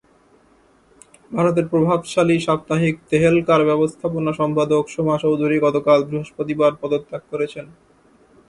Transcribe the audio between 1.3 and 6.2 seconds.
ভারতের প্রভাবশালী সাপ্তাহিক তেহেলকার ব্যবস্থাপনা সম্পাদক সোমা চৌধুরী গতকাল